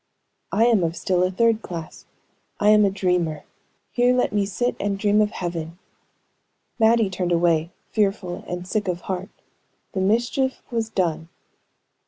"I 0.51 0.65
am 0.65 0.83
of 0.83 0.95
still 0.95 1.21
a 1.21 1.29
third 1.29 1.61
class 1.61 2.07
I 2.59 2.69
am 2.69 2.85
a 2.85 2.89
dreamer. 2.89 3.43
Here 3.91 4.15
let 4.15 4.33
me 4.33 4.47
sit 4.47 4.75
and 4.79 4.97
dream 4.97 5.21
of 5.21 5.29
heaven." 5.29 5.77
Mattie 6.79 7.07
turned 7.11 7.31
away, 7.31 7.69
fearful 7.91 8.43
and 8.47 8.67
sick 8.67 8.87
of 8.87 9.01
heart; 9.01 9.29
the 9.93 10.01
mischief 10.01 10.63
was 10.71 10.89
done. 10.89 11.29